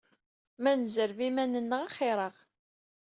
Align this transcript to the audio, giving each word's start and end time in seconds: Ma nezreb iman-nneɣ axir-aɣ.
Ma 0.61 0.71
nezreb 0.73 1.19
iman-nneɣ 1.27 1.81
axir-aɣ. 1.87 2.35